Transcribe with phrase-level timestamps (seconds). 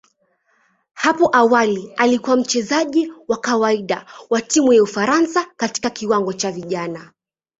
[0.93, 7.11] Hapo awali alikuwa mchezaji wa kawaida wa timu ya Ufaransa katika kiwango cha vijana.